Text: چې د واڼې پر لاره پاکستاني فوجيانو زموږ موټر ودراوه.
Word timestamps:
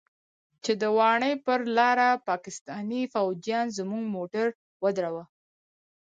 چې 0.63 0.71
د 0.81 0.83
واڼې 0.97 1.33
پر 1.45 1.59
لاره 1.77 2.09
پاکستاني 2.29 3.01
فوجيانو 3.13 3.75
زموږ 3.77 4.03
موټر 4.15 4.47
ودراوه. 4.83 5.23